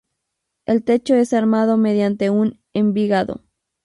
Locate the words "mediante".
1.77-2.31